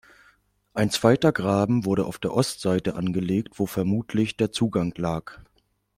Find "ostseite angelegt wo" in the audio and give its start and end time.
2.33-3.67